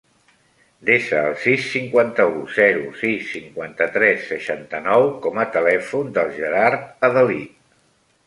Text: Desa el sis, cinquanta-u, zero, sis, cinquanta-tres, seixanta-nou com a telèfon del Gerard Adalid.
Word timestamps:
Desa 0.89 1.17
el 1.31 1.35
sis, 1.41 1.65
cinquanta-u, 1.73 2.39
zero, 2.55 2.87
sis, 3.01 3.27
cinquanta-tres, 3.33 4.25
seixanta-nou 4.31 5.05
com 5.27 5.39
a 5.43 5.47
telèfon 5.57 6.11
del 6.17 6.35
Gerard 6.39 6.91
Adalid. 7.11 7.53